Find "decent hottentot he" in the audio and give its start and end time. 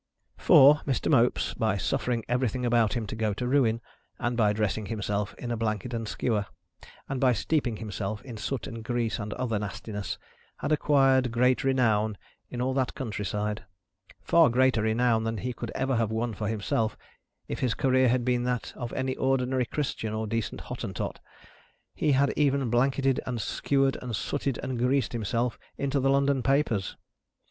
20.25-22.13